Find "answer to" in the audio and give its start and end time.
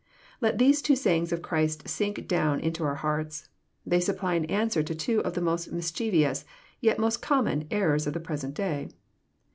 4.45-4.95